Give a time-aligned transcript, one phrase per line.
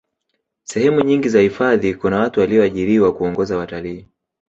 [0.63, 4.07] sehemu nyingi za hifadhi kuna watu waliyoajiriwa kuongoza watalkii